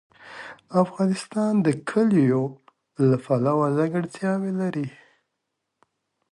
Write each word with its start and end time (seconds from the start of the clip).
افغانستان 0.83 1.53
د 1.65 1.67
کلیو 1.89 2.43
له 3.09 3.17
پلوه 3.25 3.67
ځانګړتیاوې 3.77 4.51
لري. 4.61 4.87